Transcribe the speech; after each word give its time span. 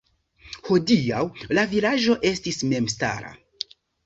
Hodiaŭ 0.69 1.19
la 1.57 1.67
vilaĝo 1.75 2.17
estas 2.31 2.59
memstara. 2.73 3.31